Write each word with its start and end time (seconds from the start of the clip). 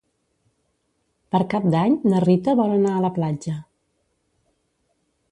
Per 1.35 1.41
Cap 1.51 1.67
d'Any 1.75 1.97
na 2.13 2.21
Rita 2.25 2.55
vol 2.59 2.73
anar 2.77 2.93
a 2.99 3.03
la 3.03 3.11
platja. 3.19 3.53